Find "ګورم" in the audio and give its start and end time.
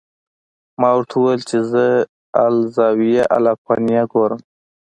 4.13-4.41